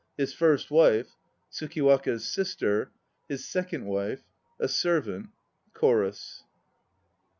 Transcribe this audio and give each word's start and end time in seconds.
HIS 0.17 0.33
FIRST 0.33 0.71
WIFE. 0.71 1.15
TSUKIWAKA'S 1.51 2.25
SISTER. 2.25 2.89
HIS 3.29 3.45
SECOND 3.47 3.85
WIFE. 3.85 4.23
A 4.59 4.67
SERVANT. 4.67 5.27
CHORUS. 5.75 6.41